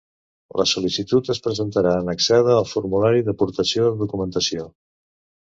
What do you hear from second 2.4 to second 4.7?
al formulari d'aportació de documentació.